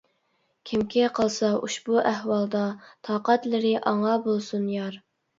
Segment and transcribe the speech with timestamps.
[0.67, 2.61] كىمكى قالسا ئۇشبۇ ئەھۋالدا،
[3.09, 4.99] تاقەتلىرى ئاڭا بولسۇن يار.